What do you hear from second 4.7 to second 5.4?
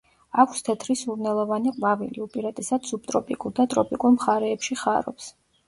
ხარობს.